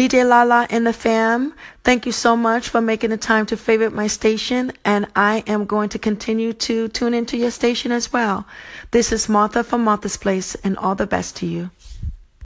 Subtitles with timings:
[0.00, 1.52] DJ Lala and the fam,
[1.84, 5.66] thank you so much for making the time to favorite my station, and I am
[5.66, 8.46] going to continue to tune into your station as well.
[8.92, 11.68] This is Martha from Martha's Place, and all the best to you.